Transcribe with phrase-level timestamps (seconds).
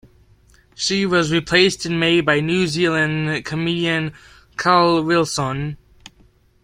[0.73, 4.13] She was replaced in May by New Zealand comedian
[4.57, 5.77] Cal Wilson.